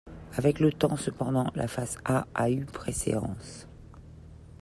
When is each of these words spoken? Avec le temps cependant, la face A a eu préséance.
Avec 0.35 0.59
le 0.59 0.73
temps 0.73 0.95
cependant, 0.97 1.51
la 1.53 1.67
face 1.67 1.99
A 2.05 2.25
a 2.33 2.49
eu 2.49 2.65
préséance. 2.65 3.67